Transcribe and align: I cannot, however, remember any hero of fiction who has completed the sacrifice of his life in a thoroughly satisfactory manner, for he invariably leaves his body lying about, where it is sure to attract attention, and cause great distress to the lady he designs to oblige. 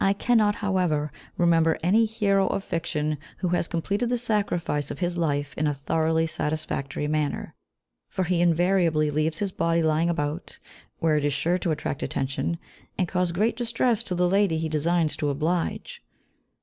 I 0.00 0.14
cannot, 0.14 0.54
however, 0.54 1.12
remember 1.36 1.76
any 1.82 2.06
hero 2.06 2.46
of 2.46 2.64
fiction 2.64 3.18
who 3.36 3.48
has 3.48 3.68
completed 3.68 4.08
the 4.08 4.16
sacrifice 4.16 4.90
of 4.90 5.00
his 5.00 5.18
life 5.18 5.52
in 5.58 5.66
a 5.66 5.74
thoroughly 5.74 6.26
satisfactory 6.26 7.06
manner, 7.06 7.54
for 8.08 8.24
he 8.24 8.40
invariably 8.40 9.10
leaves 9.10 9.40
his 9.40 9.52
body 9.52 9.82
lying 9.82 10.08
about, 10.08 10.58
where 11.00 11.18
it 11.18 11.24
is 11.26 11.34
sure 11.34 11.58
to 11.58 11.70
attract 11.70 12.02
attention, 12.02 12.56
and 12.96 13.08
cause 13.08 13.30
great 13.30 13.54
distress 13.58 14.02
to 14.04 14.14
the 14.14 14.26
lady 14.26 14.56
he 14.56 14.70
designs 14.70 15.18
to 15.18 15.28
oblige. 15.28 16.02